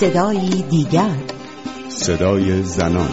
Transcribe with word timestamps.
صدایی 0.00 0.62
دیگر. 0.70 1.16
صدای 1.88 2.62
زنان. 2.62 3.08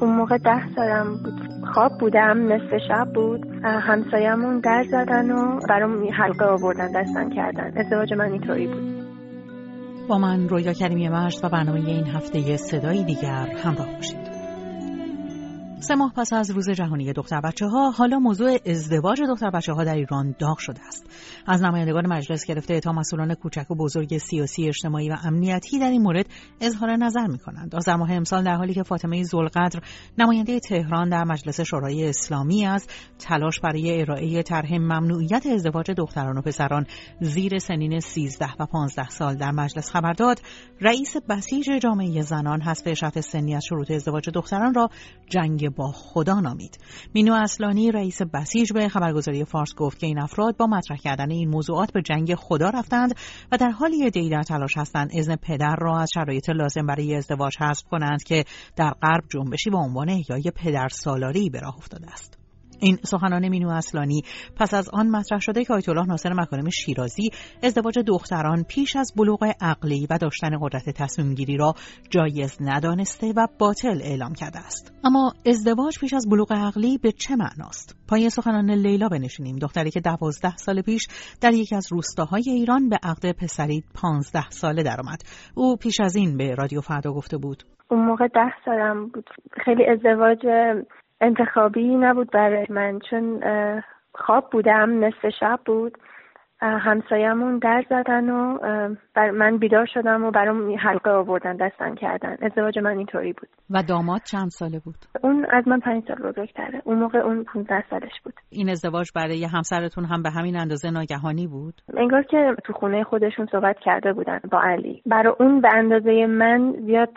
اون 0.00 0.16
موقع 0.16 0.38
ده 0.38 0.74
سالم 0.76 1.22
بود. 1.22 1.64
خواب 1.74 1.92
بودم 2.00 2.52
نصف 2.52 2.74
شب 2.88 3.12
بود. 3.14 3.40
همسایمون 3.62 4.60
در 4.60 4.84
زدن 4.90 5.30
و 5.30 5.60
برام 5.68 6.08
حلقه 6.12 6.44
آوردن 6.44 6.92
دستن 6.92 7.30
کردن. 7.30 7.72
ازدواج 7.76 8.12
من 8.12 8.32
اینطوری 8.32 8.66
بود. 8.66 9.04
با 10.08 10.18
من 10.18 10.48
رویا 10.48 10.72
کریمی 10.72 11.08
مشت 11.08 11.44
و 11.44 11.48
برنامه 11.48 11.88
این 11.88 12.06
هفته 12.06 12.56
صدایی 12.56 13.04
دیگر 13.04 13.48
همراه 13.64 13.94
باشید. 13.96 14.19
سه 15.82 15.94
ماه 15.94 16.12
پس 16.16 16.32
از 16.32 16.50
روز 16.50 16.70
جهانی 16.70 17.12
دختر 17.12 17.40
بچه 17.40 17.66
ها 17.66 17.90
حالا 17.90 18.18
موضوع 18.18 18.58
ازدواج 18.66 19.22
دختر 19.22 19.50
بچه 19.50 19.72
ها 19.72 19.84
در 19.84 19.94
ایران 19.94 20.34
داغ 20.38 20.58
شده 20.58 20.80
است. 20.86 21.06
از 21.46 21.62
نمایندگان 21.62 22.06
مجلس 22.06 22.44
گرفته 22.44 22.80
تا 22.80 22.92
مسئولان 22.92 23.34
کوچک 23.34 23.70
و 23.70 23.74
بزرگ 23.74 24.18
سیاسی 24.18 24.68
اجتماعی 24.68 25.10
و 25.10 25.16
امنیتی 25.24 25.78
در 25.78 25.90
این 25.90 26.02
مورد 26.02 26.26
اظهار 26.60 26.96
نظر 26.96 27.26
می 27.26 27.38
کنند 27.38 27.74
آذر 27.74 27.96
ماه 27.96 28.12
امسال 28.12 28.44
در 28.44 28.54
حالی 28.54 28.74
که 28.74 28.82
فاطمه 28.82 29.22
زلقدر 29.22 29.80
نماینده 30.18 30.60
تهران 30.60 31.08
در 31.08 31.24
مجلس 31.24 31.60
شورای 31.60 32.08
اسلامی 32.08 32.66
از 32.66 32.86
تلاش 33.18 33.60
برای 33.60 34.00
ارائه 34.00 34.42
طرح 34.42 34.74
ممنوعیت 34.74 35.46
ازدواج 35.46 35.90
دختران 35.90 36.38
و 36.38 36.42
پسران 36.42 36.86
زیر 37.20 37.58
سنین 37.58 38.00
13 38.00 38.46
و 38.58 38.66
15 38.66 39.08
سال 39.08 39.34
در 39.34 39.50
مجلس 39.50 39.90
خبر 39.90 40.12
داد. 40.12 40.40
رئیس 40.80 41.16
بسیج 41.28 41.70
جامعه 41.82 42.20
زنان 42.22 42.60
حذف 42.60 42.94
شرط 42.94 43.18
سنی 43.18 43.54
از 43.54 43.64
شروط 43.64 43.90
ازدواج 43.90 44.30
دختران 44.30 44.74
را 44.74 44.88
جنگ 45.28 45.69
با 45.70 45.92
خدا 45.92 46.40
نامید. 46.40 46.78
مینو 47.14 47.34
اصلانی 47.34 47.92
رئیس 47.92 48.22
بسیج 48.22 48.72
به 48.72 48.88
خبرگزاری 48.88 49.44
فارس 49.44 49.74
گفت 49.74 49.98
که 49.98 50.06
این 50.06 50.18
افراد 50.18 50.56
با 50.56 50.66
مطرح 50.66 50.96
کردن 50.96 51.30
این 51.30 51.48
موضوعات 51.48 51.92
به 51.92 52.02
جنگ 52.02 52.34
خدا 52.34 52.70
رفتند 52.70 53.14
و 53.52 53.56
در 53.56 53.70
حالی 53.70 54.10
دی 54.10 54.30
در 54.30 54.42
تلاش 54.42 54.76
هستند 54.76 55.10
اذن 55.14 55.36
پدر 55.36 55.76
را 55.78 56.00
از 56.00 56.10
شرایط 56.14 56.50
لازم 56.50 56.86
برای 56.86 57.14
ازدواج 57.14 57.56
حذف 57.60 57.82
کنند 57.82 58.22
که 58.22 58.44
در 58.76 58.90
غرب 59.02 59.24
جنبشی 59.28 59.70
با 59.70 59.78
عنوان 59.78 60.10
احیای 60.10 60.52
پدر 60.56 60.88
سالاری 60.88 61.50
به 61.50 61.60
راه 61.60 61.76
افتاده 61.76 62.12
است. 62.12 62.39
این 62.80 62.96
سخنان 63.02 63.48
مینو 63.48 63.70
اصلانی. 63.70 64.22
پس 64.56 64.74
از 64.74 64.88
آن 64.92 65.08
مطرح 65.08 65.38
شده 65.38 65.64
که 65.64 65.74
آیت 65.74 65.88
الله 65.88 66.06
ناصر 66.06 66.32
مکارم 66.32 66.70
شیرازی 66.70 67.30
ازدواج 67.62 67.98
دختران 67.98 68.64
پیش 68.68 68.96
از 68.96 69.12
بلوغ 69.16 69.52
عقلی 69.60 70.06
و 70.10 70.18
داشتن 70.18 70.50
قدرت 70.60 70.90
تصمیم 70.90 71.34
گیری 71.34 71.56
را 71.56 71.74
جایز 72.10 72.56
ندانسته 72.60 73.32
و 73.36 73.46
باطل 73.58 74.00
اعلام 74.02 74.32
کرده 74.32 74.58
است. 74.58 74.92
اما 75.04 75.32
ازدواج 75.46 75.98
پیش 76.00 76.14
از 76.14 76.26
بلوغ 76.30 76.52
عقلی 76.52 76.98
به 76.98 77.12
چه 77.12 77.36
معناست؟ 77.36 77.96
پای 78.08 78.30
سخنان 78.30 78.70
لیلا 78.70 79.08
بنشینیم. 79.08 79.58
دختری 79.58 79.90
که 79.90 80.00
دوازده 80.00 80.56
سال 80.56 80.82
پیش 80.82 81.06
در 81.40 81.52
یکی 81.52 81.76
از 81.76 81.92
روستاهای 81.92 82.44
ایران 82.46 82.88
به 82.88 82.96
عقد 83.02 83.32
پسری 83.32 83.84
پانزده 84.02 84.50
ساله 84.50 84.82
درآمد. 84.82 85.22
او 85.54 85.76
پیش 85.76 86.00
از 86.00 86.16
این 86.16 86.36
به 86.36 86.54
رادیو 86.54 86.80
فردا 86.80 87.12
گفته 87.12 87.38
بود. 87.38 87.62
اون 87.90 88.04
موقع 88.04 88.28
ده 88.28 88.52
سالم 88.64 89.06
بود. 89.08 89.30
خیلی 89.64 89.86
ازدواج 89.86 90.38
انتخابی 91.20 91.96
نبود 91.96 92.30
برای 92.30 92.66
من 92.70 92.98
چون 92.98 93.42
خواب 94.14 94.50
بودم 94.50 95.04
نصف 95.04 95.28
شب 95.40 95.60
بود. 95.64 95.98
همسایمون 96.60 97.58
در 97.58 97.84
زدن 97.90 98.30
و 98.30 98.58
بر 99.14 99.30
من 99.30 99.58
بیدار 99.58 99.86
شدم 99.94 100.24
و 100.24 100.30
برام 100.30 100.76
حلقه 100.78 101.10
آوردن 101.10 101.56
دستن 101.56 101.94
کردن. 101.94 102.36
ازدواج 102.42 102.78
من 102.78 102.98
اینطوری 102.98 103.32
بود. 103.32 103.48
و 103.70 103.82
داماد 103.88 104.20
چند 104.30 104.48
ساله 104.48 104.80
بود؟ 104.84 104.94
اون 105.22 105.46
از 105.50 105.68
من 105.68 105.80
پنج 105.80 106.04
سال 106.08 106.16
بزرگتره. 106.16 106.82
اون 106.84 106.98
موقع 106.98 107.18
اون 107.18 107.44
15 107.44 107.84
سالش 107.90 108.20
بود. 108.24 108.34
این 108.50 108.68
ازدواج 108.68 109.08
برای 109.16 109.44
همسرتون 109.44 110.04
هم 110.04 110.22
به 110.22 110.30
همین 110.30 110.56
اندازه 110.56 110.90
ناگهانی 110.90 111.46
بود؟ 111.46 111.74
انگار 111.96 112.22
که 112.22 112.54
تو 112.64 112.72
خونه 112.72 113.04
خودشون 113.04 113.46
صحبت 113.52 113.76
کرده 113.84 114.12
بودن 114.12 114.40
با 114.50 114.60
علی. 114.60 115.02
برای 115.06 115.34
اون 115.40 115.60
به 115.60 115.68
اندازه 115.74 116.26
من 116.26 116.72
زیاد 116.86 117.10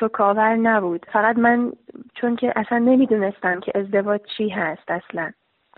شکاور 0.00 0.56
نبود. 0.56 1.06
فقط 1.12 1.38
من 1.38 1.72
چون 2.14 2.36
که 2.36 2.52
اصلا 2.56 2.78
نمی‌دونستم 2.78 3.60
که 3.60 3.72
ازدواج 3.74 4.20
چی 4.36 4.48
هست 4.48 4.90
اصلا. 4.90 5.30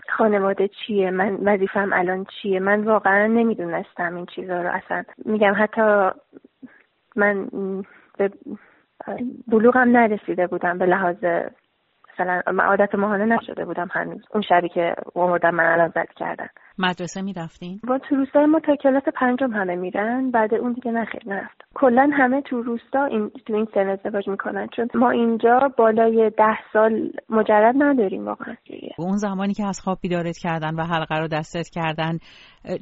خانواده 0.09 0.67
چیه؟ 0.67 1.11
من 1.11 1.35
وظیفم 1.35 1.89
الان 1.93 2.25
چیه؟ 2.41 2.59
من 2.59 2.83
واقعا 2.83 3.27
نمی‌دونستم 3.27 4.15
این 4.15 4.25
چیزها 4.25 4.61
رو 4.61 4.69
اصلا. 4.69 5.03
میگم 5.25 5.53
حتی 5.57 6.09
من 7.15 7.47
به 8.17 8.31
بلوغم 9.47 9.97
نرسیده 9.97 10.47
بودم 10.47 10.77
به 10.77 10.85
لحاظ 10.85 11.15
مثلا 12.13 12.41
عادت 12.59 12.95
ماهانه 12.95 13.25
نشده 13.25 13.65
بودم 13.65 13.87
هنوز. 13.91 14.25
اون 14.33 14.43
شبی 14.49 14.69
که 14.69 14.95
اومدم 15.13 15.55
من 15.55 15.65
الان 15.65 15.87
زد 15.87 16.07
کردن. 16.15 16.47
مدرسه 16.79 17.21
می‌رفتین؟ 17.21 17.79
با 17.87 17.97
تو 17.97 18.15
روستای 18.15 18.45
ما 18.45 18.59
تا 18.59 18.75
کلاس 18.75 19.03
پنجم 19.15 19.51
همه 19.51 19.75
میرن 19.75 20.31
بعد 20.31 20.53
اون 20.53 20.73
دیگه 20.73 20.91
نخیر 20.91 21.21
نرفت. 21.25 21.65
کلا 21.85 22.09
همه 22.13 22.41
تو 22.41 22.61
روستا 22.61 23.05
این 23.05 23.31
تو 23.45 23.53
این 23.55 23.67
سن 23.73 23.89
ازدواج 23.89 24.27
می‌کنن 24.27 24.67
چون 24.75 24.87
ما 24.93 25.09
اینجا 25.09 25.71
بالای 25.77 26.31
ده 26.37 26.57
سال 26.73 27.11
مجرد 27.29 27.75
نداریم 27.77 28.25
واقعا 28.25 28.55
اون 28.97 29.17
زمانی 29.17 29.53
که 29.53 29.67
از 29.67 29.79
خواب 29.79 29.97
بیدارت 30.01 30.37
کردن 30.37 30.75
و 30.75 30.83
حلقه 30.83 31.19
رو 31.19 31.27
دستت 31.27 31.69
کردن 31.69 32.17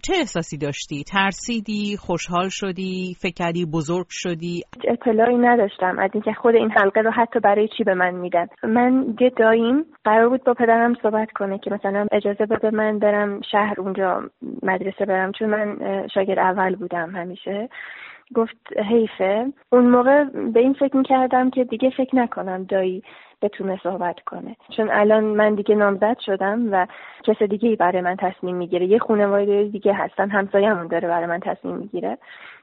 چه 0.03 0.13
احساسی 0.19 0.57
داشتی؟ 0.57 1.03
ترسیدی؟ 1.03 1.97
خوشحال 1.99 2.49
شدی؟ 2.49 3.15
فکر 3.21 3.33
کردی 3.33 3.65
بزرگ 3.65 4.05
شدی؟ 4.09 4.63
اطلاعی 4.87 5.37
نداشتم 5.37 5.99
از 5.99 6.09
اینکه 6.13 6.33
خود 6.33 6.55
این 6.55 6.71
حلقه 6.71 7.01
رو 7.01 7.11
حتی 7.11 7.39
برای 7.39 7.67
چی 7.77 7.83
به 7.83 7.93
من 7.93 8.11
میدن 8.11 8.47
من 8.63 9.15
یه 9.19 9.29
داییم 9.37 9.85
قرار 10.03 10.29
بود 10.29 10.43
با 10.43 10.53
پدرم 10.53 10.93
صحبت 11.01 11.31
کنه 11.31 11.57
که 11.57 11.71
مثلا 11.71 12.07
اجازه 12.11 12.45
بده 12.45 12.69
من 12.69 12.99
برم 12.99 13.41
شهر 13.51 13.81
اونجا 13.81 14.23
مدرسه 14.63 15.05
برم 15.05 15.31
چون 15.31 15.49
من 15.49 15.77
شاگرد 16.13 16.39
اول 16.39 16.75
بودم 16.75 17.15
همیشه 17.15 17.69
گفت 18.35 18.57
حیفه. 18.89 19.53
اون 19.69 19.85
موقع 19.85 20.23
به 20.23 20.59
این 20.59 20.73
فکر 20.73 20.97
می‌کردم 20.97 21.49
که 21.49 21.63
دیگه 21.63 21.89
فکر 21.89 22.15
نکنم 22.15 22.63
دایی 22.63 23.03
بتونه 23.41 23.79
صحبت 23.83 24.19
کنه. 24.19 24.55
چون 24.77 24.89
الان 24.91 25.23
من 25.23 25.55
دیگه 25.55 25.75
نامزد 25.75 26.17
شدم 26.19 26.67
و 26.71 26.87
کس 27.23 27.43
دیگه 27.43 27.69
ای 27.69 27.75
برای 27.75 28.01
من 28.01 28.15
تصمیم 28.15 28.55
می‌گیره. 28.55 28.85
یه 28.85 28.99
خانواده 28.99 29.63
دیگه 29.63 29.93
هستن 29.93 30.29
همسایه‌مون 30.29 30.87
داره 30.87 31.07
برای 31.07 31.25
من 31.25 31.39
تصمیم 31.39 31.75
می‌گیره. 31.75 32.17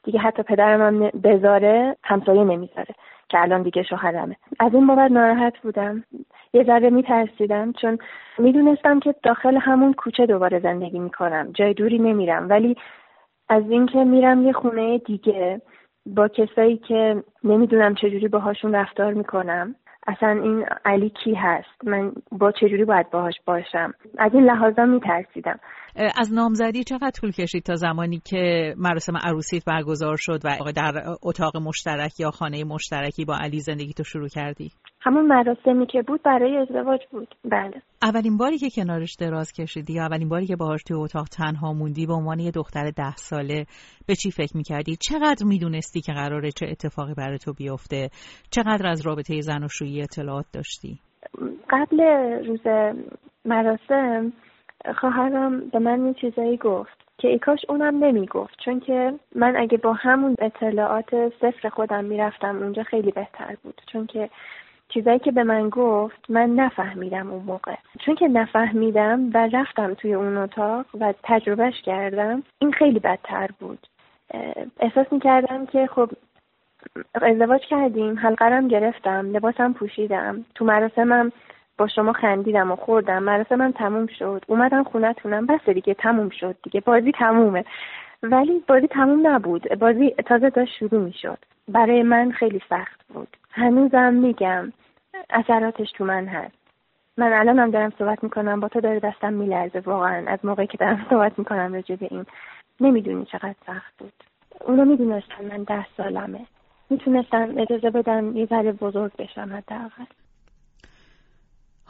دیگه 0.05 0.19
حتی 0.19 0.43
پدرم 0.43 0.81
هم 0.83 1.11
بذاره 1.21 1.97
همسایه 2.03 2.45
نمی‌ذاره 2.45 2.95
که 3.29 3.43
الان 3.43 3.63
دیگه 3.63 3.83
شوهرمه. 3.83 4.37
از 4.61 4.75
این 4.75 4.87
بابت 4.87 5.11
ناراحت 5.11 5.59
بودم. 5.59 6.05
یه 6.53 6.65
ذره 6.65 6.91
میترسیدم 6.91 7.73
چون 7.73 7.99
می‌دونستم 8.39 9.01
که 9.01 9.15
داخل 9.23 9.57
همون 9.57 9.93
کوچه 9.93 10.27
دوباره 10.27 10.61
زندگی 10.61 10.99
می‌کنم. 10.99 11.51
جای 11.55 11.75
دوری 11.75 11.99
نمیرم. 11.99 12.49
ولی 12.49 12.77
از 13.51 13.63
اینکه 13.71 13.99
میرم 13.99 14.47
یه 14.47 14.53
خونه 14.53 14.99
دیگه 14.99 15.63
با 16.07 16.29
کسایی 16.29 16.77
که 16.77 17.25
نمی‌دونم 17.45 17.95
چجوری 17.95 18.29
باهاشون 18.29 18.75
رفتار 18.75 19.15
می‌کنم. 19.15 19.75
اصلا 20.07 20.29
این 20.43 20.65
علی 20.85 21.13
کی 21.25 21.35
هست؟ 21.35 21.85
من 21.85 22.13
با 22.33 22.53
چجوری 22.53 22.85
باید 22.85 23.11
باهاش 23.11 23.35
باشم؟ 23.47 23.93
از 24.19 24.35
این 24.35 24.45
لحاظا 24.45 24.85
میترسیدم. 24.85 25.59
از 26.21 26.33
نامزدی 26.35 26.85
چقدر 26.85 27.11
طول 27.11 27.31
کشید 27.31 27.63
تا 27.63 27.75
زمانی 27.75 28.23
که 28.25 28.75
مراسم 28.79 29.17
عروسیت 29.17 29.65
برگزار 29.65 30.17
شد 30.19 30.41
و 30.45 30.73
در 30.77 30.93
اتاق 31.23 31.57
مشترک 31.57 32.21
یا 32.21 32.31
خانه 32.31 32.65
مشترکی 32.65 33.25
با 33.25 33.37
علی 33.41 33.61
زندگی 33.61 33.93
تو 33.93 34.05
شروع 34.05 34.29
کردی؟ 34.29 34.71
همون 35.03 35.27
مراسمی 35.27 35.87
که 35.87 36.03
بود 36.03 36.23
برای 36.23 36.57
ازدواج 36.57 37.01
بود. 37.11 37.35
بله. 37.45 37.83
اولین 38.03 38.37
باری 38.37 38.59
که 38.59 38.71
کنارش 38.71 39.15
دراز 39.15 39.53
کشیدی 39.53 39.93
یا 39.93 40.03
اولین 40.03 40.29
باری 40.29 40.47
که 40.47 40.57
باهاش 40.57 40.83
توی 40.83 40.97
اتاق 40.97 41.29
تنها 41.29 41.73
موندی 41.73 42.07
به 42.07 42.13
عنوان 42.13 42.39
یه 42.39 42.51
دختر 42.51 42.91
ده 42.91 43.17
ساله 43.17 43.67
به 44.07 44.15
چی 44.15 44.31
فکر 44.31 44.57
می‌کردی؟ 44.57 44.97
چقدر 44.97 45.47
می‌دونستی 45.47 46.01
که 46.01 46.13
قراره 46.13 46.51
چه 46.51 46.67
اتفاقی 46.67 47.15
برای 47.15 47.39
تو 47.39 47.53
بیفته؟ 47.53 48.11
چقدر 48.51 48.87
از 48.87 49.07
رابطه 49.07 49.41
زن 49.41 49.65
و 49.65 49.69
شویی 49.69 50.03
اطلاعات 50.03 50.47
داشتی؟ 50.53 50.99
قبل 51.71 52.01
روز 52.47 52.61
مراسم 53.45 54.33
خواهرم 55.01 55.71
به 55.71 55.79
من 55.79 56.07
یه 56.07 56.15
چیزایی 56.15 56.57
گفت 56.57 57.01
که 57.19 57.29
ای 57.29 57.39
کاش 57.39 57.59
اونم 57.69 58.05
نمی‌گفت 58.05 58.55
چون 58.65 58.81
که 58.81 59.13
من 59.35 59.57
اگه 59.57 59.79
با 59.79 59.93
همون 59.93 60.37
اطلاعات 60.39 61.11
صفر 61.41 61.69
خودم 61.69 62.05
می‌رفتم 62.05 62.57
اونجا 62.63 62.83
خیلی 62.83 63.11
بهتر 63.11 63.57
بود. 63.63 63.81
چون 63.93 64.07
که 64.07 64.31
چیزایی 64.95 65.19
که 65.19 65.33
به 65.33 65.45
من 65.45 65.69
گفت 65.69 66.25
من 66.29 66.51
نفهمیدم 66.51 67.31
اون 67.31 67.43
موقع. 67.43 67.75
چون 67.99 68.15
که 68.15 68.29
نفهمیدم 68.29 69.31
و 69.35 69.49
رفتم 69.53 69.95
توی 69.95 70.15
اون 70.15 70.37
اتاق 70.37 70.87
و 71.01 71.15
تجربهش 71.23 71.83
کردم 71.83 72.43
این 72.59 72.73
خیلی 72.73 72.99
بدتر 72.99 73.49
بود. 73.61 73.87
احساس 74.81 75.13
می‌کردم 75.13 75.67
که 75.67 75.87
خب 75.87 76.11
ازدواج 77.15 77.61
کردیم 77.61 78.19
حلقرم 78.19 78.69
گرفتم 78.69 79.31
لباسم 79.33 79.73
پوشیدم 79.73 80.45
تو 80.55 80.65
مراسمم 80.65 81.33
با 81.79 81.89
شما 81.89 82.13
خندیدم 82.13 82.73
و 82.73 82.77
خوردم 82.77 83.23
مراسمم 83.23 83.71
تموم 83.71 84.07
شد. 84.07 84.45
اومدم 84.47 84.85
خونتونم 84.85 85.47
بس 85.47 85.69
دیگه 85.69 85.95
تموم 85.95 86.29
شد 86.29 86.57
دیگه. 86.63 86.81
بازی 86.81 87.13
تمومه. 87.13 87.65
ولی 88.23 88.65
بازی 88.69 88.87
تموم 88.87 89.27
نبود. 89.27 89.79
بازی 89.79 90.11
تازه 90.11 90.51
داشت 90.51 90.77
شروع 90.79 91.01
می‌شد. 91.01 91.39
برای 91.69 92.03
من 92.03 92.31
خیلی 92.31 92.61
سخت 92.69 93.01
بود. 93.09 93.37
هنوزم 93.51 94.13
میگم. 94.15 94.73
اثراتش 95.33 95.93
تو 95.93 96.05
من 96.05 96.27
هست. 96.27 96.57
من 97.17 97.33
الان 97.33 97.59
هم 97.59 97.71
دارم 97.71 97.93
صحبت 97.99 98.25
می‌کنم 98.25 98.61
با 98.61 98.69
تو 98.69 98.81
داره 98.81 99.01
دستم 99.01 99.33
میلرزه 99.33 99.81
واقعا. 99.81 100.31
از 100.31 100.39
موقعی 100.45 100.67
که 100.67 100.79
دارم 100.79 101.07
صحبت 101.11 101.39
می‌کنم 101.39 101.75
راجع 101.75 101.97
به 101.97 102.09
این. 102.11 102.27
نمی‌دونی 102.81 103.25
چقدر 103.25 103.55
سخت 103.67 103.95
بود. 103.99 104.13
اونو 104.61 104.85
می‌دونستن 104.85 105.45
من 105.45 105.63
ده 105.63 105.87
سالمه. 105.97 106.47
می‌تونستم 106.91 107.55
اجازه 107.57 107.91
بدم 107.91 108.37
یه 108.37 108.47
ذره 108.47 108.73
بزرگ 108.73 109.13
بشم 109.17 109.51
حداقل. 109.57 110.05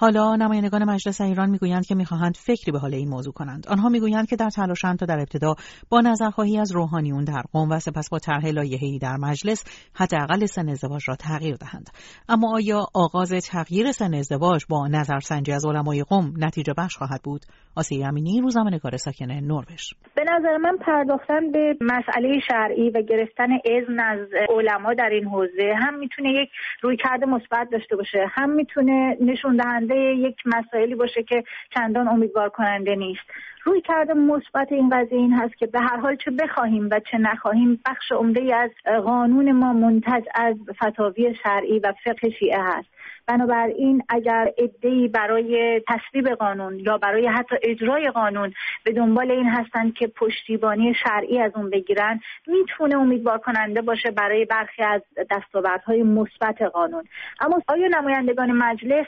حالا 0.01 0.37
نمایندگان 0.37 0.85
مجلس 0.85 1.21
ایران 1.21 1.51
می‌گویند 1.51 1.87
که 1.87 1.95
می‌خواهند 1.95 2.37
فکری 2.37 2.73
به 2.73 2.79
حال 2.79 2.95
این 2.95 3.09
موضوع 3.09 3.33
کنند. 3.33 3.67
آنها 3.69 3.89
می‌گویند 3.89 4.29
که 4.29 4.37
در 4.37 4.49
تلاشند 4.51 4.99
تا 4.99 5.07
در 5.07 5.19
ابتدا 5.19 5.55
با 5.91 6.01
نظرخواهی 6.01 6.59
از 6.59 6.73
روحانیون 6.75 7.25
در 7.25 7.43
قوم 7.53 7.71
و 7.71 7.79
سپس 7.79 8.11
با 8.11 8.19
طرح 8.19 8.47
لایحه‌ای 8.47 8.99
در 8.99 9.17
مجلس 9.17 9.65
حداقل 9.97 10.47
سن 10.47 10.69
ازدواج 10.69 11.03
را 11.09 11.17
تغییر 11.17 11.57
دهند. 11.57 11.89
اما 12.29 12.55
آیا 12.55 12.87
آغاز 12.95 13.33
تغییر 13.51 13.93
سن 13.93 14.15
ازدواج 14.15 14.65
با 14.69 14.89
نظرسنجی 14.89 15.53
از 15.53 15.67
علمای 15.67 16.03
قوم 16.03 16.33
نتیجه 16.39 16.75
بخش 16.79 16.97
خواهد 16.97 17.21
بود؟ 17.25 17.41
آسیه 17.77 18.07
امینی 18.07 18.41
روزنامه‌نگار 18.41 18.97
ساکن 18.97 19.31
نروژ. 19.33 19.83
به 20.17 20.25
نظر 20.33 20.57
من 20.57 20.77
پرداختن 20.87 21.53
به 21.53 21.77
مسئله 21.81 22.41
شرعی 22.49 22.91
و 22.91 23.03
گرفتن 23.03 23.49
اذن 23.53 24.01
از 24.01 24.19
علما 24.49 24.95
در 24.95 25.11
این 25.13 25.25
حوزه 25.25 25.75
هم 25.79 25.99
می‌تونه 25.99 26.29
یک 26.43 26.49
رویکرد 26.83 27.25
مثبت 27.25 27.69
داشته 27.73 27.97
باشه. 27.97 28.27
هم 28.31 28.51
می‌تونه 28.51 29.17
نشون 29.21 29.57
یک 29.97 30.37
مسائلی 30.47 30.95
باشه 30.95 31.23
که 31.23 31.45
چندان 31.75 32.09
امیدوار 32.09 32.49
کننده 32.49 32.95
نیست. 32.95 33.23
روی 33.65 33.81
کرده 33.81 34.15
مثبت 34.15 34.73
این 34.73 34.89
قضیه 34.89 35.19
این 35.19 35.33
هست 35.33 35.57
که 35.57 35.67
به 35.67 35.81
هر 35.81 35.97
حال 35.97 36.17
چه 36.17 36.31
بخواهیم 36.31 36.89
و 36.93 37.01
چه 37.11 37.19
نخواهیم 37.19 37.81
بخش 37.87 38.13
عمده 38.13 38.57
از 38.57 38.71
قانون 39.05 39.53
ما 39.53 39.73
منتج 39.73 40.25
از 40.35 40.57
فتاوی 40.83 41.35
شرعی 41.43 41.79
و 41.79 41.93
فقه 42.05 42.31
شیعه 42.31 42.63
هست. 42.63 42.89
بنابراین 43.31 44.03
اگر 44.09 44.53
ادهی 44.59 45.09
برای 45.09 45.83
تصویب 45.89 46.29
قانون 46.29 46.79
یا 46.79 46.99
برای 46.99 47.27
حتی 47.27 47.57
اجرای 47.63 48.11
قانون 48.11 48.53
به 48.85 48.93
دنبال 48.93 49.31
این 49.31 49.49
هستند 49.49 49.95
که 49.95 50.07
پشتیبانی 50.07 50.95
شرعی 51.05 51.39
از 51.39 51.53
اون 51.55 51.71
بگیرن 51.71 52.21
می‌تونه 52.47 52.97
امیدوار 52.97 53.39
کننده 53.39 53.83
باشه 53.83 54.11
برای 54.11 54.45
برخی 54.45 54.83
از 54.83 55.03
دستاوردهای 55.31 56.03
مثبت 56.03 56.63
قانون. 56.63 57.05
اما 57.41 57.63
آیا 57.69 57.89
نمایندگان 57.89 58.53
مجلس 58.53 59.07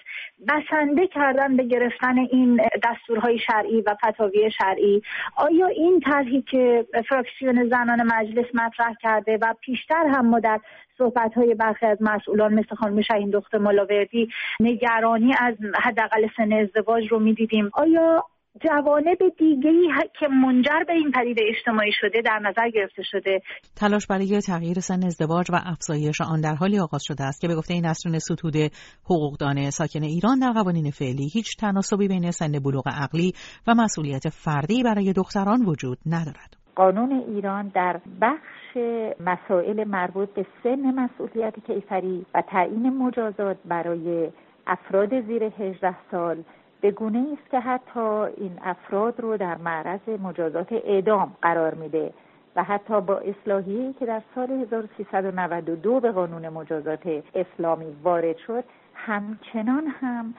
بسنده 0.48 1.06
کردن 1.06 1.56
به 1.56 1.64
گرفتن 1.64 2.18
این 2.18 2.60
دستورهای 2.82 3.38
شرعی 3.38 3.80
و 3.80 3.94
فتاوی 4.04 4.50
شرعی؟ 4.50 5.02
آیا 5.36 5.66
این 5.66 6.00
طرحی 6.00 6.42
که 6.42 6.86
فراکسیون 7.08 7.68
زنان 7.68 8.02
مجلس 8.02 8.46
مطرح 8.54 8.94
کرده 9.02 9.38
و 9.42 9.54
پیشتر 9.60 10.06
هم 10.06 10.26
ما 10.26 10.40
در 10.40 10.60
صحبت 10.98 11.34
های 11.34 11.54
برخی 11.54 11.86
از 11.86 11.98
مسئولان 12.00 12.54
مثل 12.54 12.74
خانم 12.74 13.02
شهین 13.02 13.30
دختر 13.30 13.58
ملاوردی 13.58 14.28
نگرانی 14.60 15.34
از 15.40 15.54
حداقل 15.84 16.26
سن 16.36 16.52
ازدواج 16.52 17.04
رو 17.10 17.18
می‌دیدیم. 17.18 17.70
آیا 17.74 18.24
جوانب 18.60 19.18
دیگه 19.38 19.70
ای 19.70 19.88
که 20.18 20.28
منجر 20.28 20.84
به 20.86 20.92
این 20.92 21.10
پدیده 21.10 21.42
اجتماعی 21.48 21.92
شده 22.00 22.22
در 22.24 22.38
نظر 22.38 22.68
گرفته 22.68 23.02
شده؟ 23.02 23.40
تلاش 23.76 24.06
برای 24.06 24.40
تغییر 24.40 24.80
سن 24.80 25.04
ازدواج 25.06 25.46
و 25.52 25.60
افزایش 25.64 26.20
آن 26.20 26.40
در 26.40 26.54
حالی 26.54 26.78
آغاز 26.78 27.02
شده 27.04 27.24
است 27.24 27.40
که 27.40 27.48
به 27.48 27.54
گفته 27.54 27.80
نسرین 27.80 28.18
ستود 28.18 28.56
حقوقدان 29.04 29.70
ساکن 29.70 30.02
ایران 30.02 30.38
در 30.38 30.52
قوانین 30.52 30.90
فعلی 30.90 31.28
هیچ 31.32 31.56
تناسبی 31.56 32.08
بین 32.08 32.30
سن 32.30 32.52
بلوغ 32.52 32.88
عقلی 32.88 33.32
و 33.66 33.74
مسئولیت 33.74 34.28
فردی 34.28 34.82
برای 34.82 35.12
دختران 35.12 35.64
وجود 35.66 35.98
ندارد. 36.06 36.61
قانون 36.74 37.12
ایران 37.12 37.68
در 37.68 37.96
بخش 38.20 38.76
مسائل 39.20 39.84
مربوط 39.84 40.28
به 40.28 40.46
سن 40.62 40.94
مسئولیت 40.94 41.54
کیفری 41.66 42.26
و 42.34 42.42
تعیین 42.42 42.96
مجازات 42.96 43.56
برای 43.64 44.30
افراد 44.66 45.20
زیر 45.20 45.44
18 45.44 45.94
سال 46.10 46.42
به 46.80 46.90
گونه 46.90 47.26
است 47.32 47.50
که 47.50 47.60
حتی 47.60 48.00
این 48.00 48.58
افراد 48.62 49.20
رو 49.20 49.36
در 49.36 49.56
معرض 49.56 50.08
مجازات 50.22 50.72
اعدام 50.72 51.36
قرار 51.42 51.74
میده 51.74 52.12
و 52.56 52.62
حتی 52.62 53.00
با 53.00 53.18
اصلاحی 53.18 53.92
که 53.92 54.06
در 54.06 54.22
سال 54.34 54.50
1392 54.50 56.00
به 56.00 56.12
قانون 56.12 56.48
مجازات 56.48 57.22
اسلامی 57.34 57.96
وارد 58.02 58.36
شد 58.36 58.64
همچنان 58.94 59.86
هم 60.00 60.34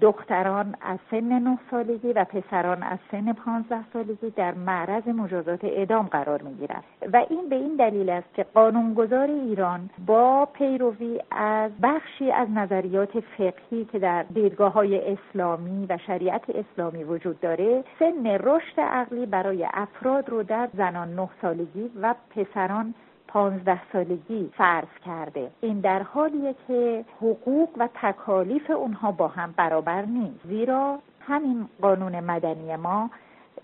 دختران 0.00 0.74
از 0.80 0.98
سن 1.10 1.38
نه 1.38 1.58
سالگی 1.70 2.12
و 2.12 2.24
پسران 2.24 2.82
از 2.82 2.98
سن 3.10 3.32
پانزده 3.32 3.84
سالگی 3.92 4.30
در 4.30 4.54
معرض 4.54 5.08
مجازات 5.08 5.64
اعدام 5.64 6.06
قرار 6.06 6.42
می 6.42 6.54
گیرند 6.54 6.84
و 7.12 7.24
این 7.30 7.48
به 7.48 7.56
این 7.56 7.76
دلیل 7.76 8.10
است 8.10 8.34
که 8.34 8.46
قانونگذار 8.54 9.30
ایران 9.30 9.90
با 10.06 10.48
پیروی 10.52 11.20
از 11.30 11.70
بخشی 11.82 12.30
از 12.30 12.48
نظریات 12.54 13.20
فقهی 13.20 13.84
که 13.84 13.98
در 13.98 14.22
دیدگاه 14.22 14.72
های 14.72 15.12
اسلامی 15.12 15.86
و 15.86 15.98
شریعت 16.06 16.42
اسلامی 16.48 17.04
وجود 17.04 17.40
داره 17.40 17.84
سن 17.98 18.26
رشد 18.26 18.80
عقلی 18.80 19.26
برای 19.26 19.66
افراد 19.72 20.28
رو 20.28 20.42
در 20.42 20.68
زنان 20.76 21.14
نه 21.14 21.28
سالگی 21.42 21.90
و 22.02 22.14
پسران 22.30 22.94
پانزده 23.34 23.80
سالگی 23.92 24.50
فرض 24.56 24.88
کرده. 25.06 25.50
این 25.60 25.80
در 25.80 26.02
حالیه 26.02 26.54
که 26.68 27.04
حقوق 27.16 27.68
و 27.78 27.88
تکالیف 28.02 28.70
اونها 28.70 29.12
با 29.12 29.28
هم 29.28 29.54
برابر 29.56 30.02
نیست. 30.02 30.46
زیرا 30.48 30.98
همین 31.20 31.68
قانون 31.82 32.20
مدنی 32.20 32.76
ما 32.76 33.10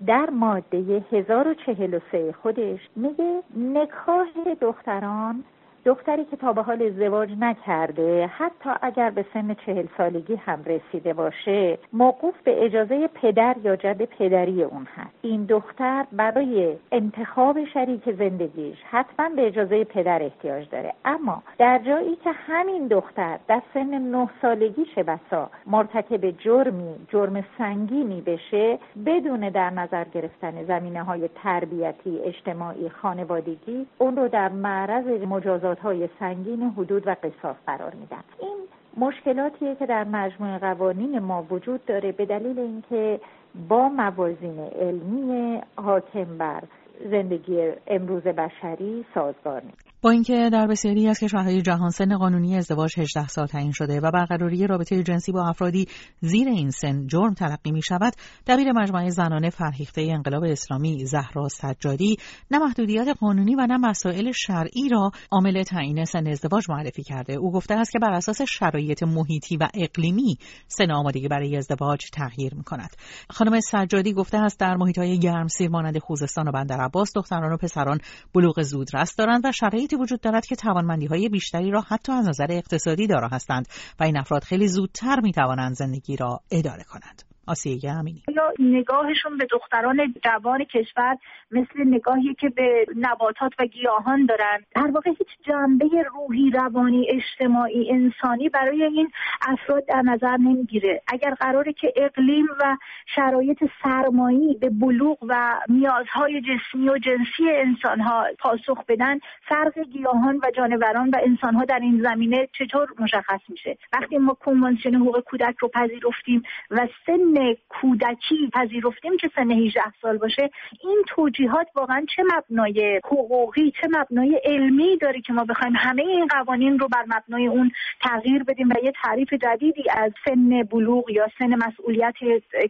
در 0.07 0.31
ماده 0.31 1.05
1043 1.13 2.35
خودش 2.43 2.81
میگه 2.97 3.43
نکاح 3.57 4.55
دختران 4.61 5.45
دختری 5.85 6.25
که 6.25 6.37
تا 6.37 6.53
به 6.53 6.63
حال 6.63 6.83
ازدواج 6.83 7.31
نکرده 7.41 8.27
حتی 8.27 8.71
اگر 8.83 9.11
به 9.11 9.25
سن 9.35 9.55
چهل 9.55 9.87
سالگی 9.97 10.35
هم 10.35 10.65
رسیده 10.65 11.13
باشه 11.13 11.79
موقوف 11.93 12.35
به 12.45 12.65
اجازه 12.65 13.09
پدر 13.15 13.57
یا 13.65 13.77
جد 13.77 14.05
پدری 14.05 14.63
اون 14.63 14.87
هست. 14.97 15.15
این 15.23 15.45
دختر 15.45 16.05
برای 16.13 16.77
انتخاب 16.93 17.65
شریک 17.65 18.13
زندگیش 18.19 18.79
حتما 18.91 19.29
به 19.29 19.47
اجازه 19.47 19.85
پدر 19.85 20.23
احتیاج 20.23 20.69
داره. 20.71 20.93
اما 21.05 21.43
در 21.59 21.79
جایی 21.79 22.17
که 22.17 22.31
همین 22.31 22.87
دختر 22.87 23.39
در 23.49 23.63
سن 23.75 23.99
نه 23.99 24.29
سالگی 24.43 24.85
چه 24.95 25.03
بسا 25.03 25.51
مرتکب 25.67 26.31
جرمی 26.31 26.95
جرم 27.09 27.45
سنگینی 27.59 28.21
بشه 28.21 28.79
بدون 29.07 29.49
در 29.49 29.71
نظر 29.71 30.05
گرفتن 30.05 30.65
زمینه 30.65 31.03
های 31.03 31.29
تربیتی 31.43 32.19
اجتماعی 32.25 32.89
خانوادگی 32.89 33.87
اون 33.99 34.17
رو 34.17 34.29
در 34.29 34.49
معرض 34.49 35.07
مجازات 35.07 35.70
های 35.79 36.09
سنگین 36.19 36.63
حدود 36.63 37.07
و 37.07 37.17
قصاص 37.23 37.57
قرار 37.67 37.95
میدن. 37.95 38.25
این 38.41 38.57
مشکلاتیه 38.97 39.75
که 39.75 39.87
در 39.87 40.05
مجموع 40.05 40.59
قوانین 40.59 41.19
ما 41.19 41.47
وجود 41.51 41.85
داره 41.85 42.13
به 42.13 42.27
دلیل 42.27 42.59
اینکه 42.59 43.21
با 43.69 43.89
موازین 43.89 44.59
علمی 44.59 45.61
حاکم 45.77 46.39
بر 46.39 46.63
زندگی 47.11 47.73
امروز 47.87 48.23
بشری 48.23 49.05
سازگار 49.15 49.63
نیست. 49.63 49.90
با 50.03 50.11
اینکه 50.11 50.51
در 50.53 50.67
بسیاری 50.67 51.09
از 51.09 51.19
کشورهای 51.19 51.63
جهان 51.63 51.91
سن 51.91 52.17
قانونی 52.17 52.57
ازدواج 52.57 52.99
18 52.99 53.29
سال 53.29 53.47
تعیین 53.47 53.73
شده 53.73 54.01
و 54.01 54.11
برقراری 54.11 54.67
رابطه 54.67 55.03
جنسی 55.03 55.33
با 55.33 55.49
افرادی 55.49 55.89
زیر 56.21 56.49
این 56.49 56.71
سن 56.71 57.07
جرم 57.07 57.35
تلقی 57.35 57.73
می 57.73 57.83
شود 57.83 58.13
دبیر 58.47 58.73
مجموعه 58.73 59.11
زنان 59.11 59.51
فرهیخته 59.51 60.03
انقلاب 60.03 60.45
اسلامی 60.45 61.07
زهرا 61.07 61.49
سجادی 61.49 62.17
نه 62.51 62.59
محدودیت 62.59 63.09
قانونی 63.21 63.55
و 63.55 63.67
نه 63.67 63.77
مسائل 63.77 64.33
شرعی 64.33 64.89
را 64.91 65.11
عامل 65.31 65.63
تعیین 65.63 66.05
سن 66.05 66.27
ازدواج 66.27 66.71
معرفی 66.71 67.03
کرده. 67.03 67.35
او 67.35 67.53
گفته 67.53 67.75
است 67.75 67.93
که 67.93 67.99
بر 67.99 68.13
اساس 68.13 68.43
شرایط 68.43 69.03
محیطی 69.03 69.57
و 69.57 69.69
اقلیمی 69.75 70.37
سن 70.69 70.91
آمادگی 70.91 71.29
برای 71.29 71.57
ازدواج 71.57 72.11
تغییر 72.13 72.55
می 72.55 72.65
کند 72.65 72.91
خانم 73.31 73.61
سجادی 73.61 74.13
گفته 74.13 74.39
است 74.39 74.61
در 74.61 74.77
محیطهای 74.77 75.19
گرمسیر 75.19 75.69
مانند 75.69 75.99
خوزستان 75.99 76.49
و 76.49 76.53
بندر 76.53 76.81
عباس 76.81 77.13
دختران 77.17 77.53
و 77.53 77.57
پسران 77.57 77.99
بلوغ 78.35 78.63
زودرس 78.63 79.17
دارند 79.17 79.45
و 79.45 79.53
شرایط 79.53 79.90
وجود 79.97 80.21
دارد 80.21 80.47
که 80.47 80.57
توانمندی 80.57 81.07
های 81.07 81.29
بیشتری 81.29 81.71
را 81.71 81.81
حتی 81.81 82.13
از 82.13 82.29
نظر 82.29 82.47
اقتصادی 82.51 83.07
دارا 83.07 83.29
هستند 83.29 83.69
و 84.01 84.05
این 84.05 84.19
افراد 84.19 84.45
خیلی 84.45 84.69
زودتر 84.69 85.21
می 85.21 85.33
توانند 85.33 85.75
زندگی 85.75 86.17
را 86.17 86.41
اداره 86.51 86.85
کنند. 86.85 87.23
آسیه 87.51 87.93
امینی 87.99 88.23
یا 88.37 88.53
نگاهشون 88.59 89.39
به 89.39 89.47
دختران 89.51 90.15
جوان 90.25 90.65
کشور 90.65 91.17
مثل 91.51 91.85
نگاهی 91.87 92.35
که 92.35 92.49
به 92.49 92.87
نباتات 92.97 93.53
و 93.59 93.67
گیاهان 93.67 94.27
دارن. 94.27 94.59
در 94.75 94.91
واقع 94.91 95.11
هیچ 95.11 95.29
جنبه 95.47 95.87
روحی 96.15 96.51
روانی 96.51 97.07
اجتماعی 97.11 97.91
انسانی 97.93 98.49
برای 98.49 98.85
این 98.85 99.11
افراد 99.49 99.87
در 99.87 100.03
نظر 100.03 100.37
نمی‌گیره. 100.37 101.03
اگر 101.07 101.35
قراره 101.35 101.73
که 101.73 101.93
اقلیم 101.97 102.47
و 102.61 102.77
شرایط 103.15 103.59
سرمایی 103.83 104.55
به 104.61 104.71
بلوغ 104.71 105.19
و 105.29 105.61
نیازهای 105.69 106.41
جسمی 106.41 106.89
و 106.89 106.99
جنسی 106.99 107.51
انسانها 107.51 108.27
پاسخ 108.39 108.85
بدن 108.89 109.19
فرق 109.49 109.79
گیاهان 109.79 110.37
و 110.37 110.51
جانوران 110.57 111.11
و 111.11 111.17
انسانها 111.23 111.65
در 111.65 111.79
این 111.83 112.03
زمینه 112.03 112.49
چطور 112.59 112.89
مشخص 112.99 113.41
میشه؟ 113.49 113.79
وقتی 113.93 114.19
ما 114.19 114.35
کنوانسیون 114.35 114.95
حقوق 114.95 115.21
کودک 115.21 115.57
رو 115.61 115.69
پذیرفتیم 115.69 116.43
و 116.71 116.89
سن 117.07 117.40
کودکی 117.69 118.51
پذیرفتیم 118.55 119.17
که 119.17 119.31
سن 119.37 119.51
18 119.51 119.81
سال 120.03 120.19
باشه 120.19 120.51
این 120.81 121.03
توجیهات 121.09 121.67
واقعا 121.75 122.05
چه 122.17 122.23
مبنای 122.37 123.01
حقوقی 123.05 123.73
چه 123.81 123.89
مبنای 123.91 124.41
علمی 124.45 124.97
داره 125.01 125.21
که 125.21 125.33
ما 125.33 125.45
بخوایم 125.45 125.75
همه 125.77 126.03
این 126.03 126.27
قوانین 126.27 126.79
رو 126.79 126.89
بر 126.89 127.05
مبنای 127.09 127.47
اون 127.47 127.71
تغییر 128.03 128.45
بدیم 128.45 128.69
و 128.69 128.75
یه 128.85 128.93
تعریف 129.05 129.29
جدیدی 129.35 129.85
از 129.91 130.13
سن 130.25 130.63
بلوغ 130.63 131.11
یا 131.11 131.27
سن 131.39 131.55
مسئولیت 131.55 132.15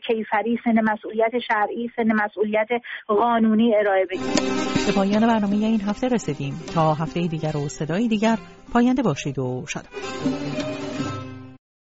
کیفری 0.07 0.59
سن 0.65 0.81
مسئولیت 0.93 1.39
شرعی 1.49 1.91
سن 1.97 2.13
مسئولیت 2.25 2.69
قانونی 3.07 3.77
ارائه 3.77 4.05
بدیم. 4.05 4.21
به 4.87 4.93
پایان 4.97 5.27
برنامه 5.27 5.57
این 5.57 5.81
هفته 5.81 6.09
رسیدیم. 6.09 6.55
تا 6.75 6.95
هفته 6.95 7.21
دیگر 7.21 7.57
و 7.57 7.69
صدای 7.69 8.09
دیگر 8.09 8.37
پاینده 8.73 9.03
باشید 9.03 9.39
و 9.39 9.65
شاد. 9.69 9.85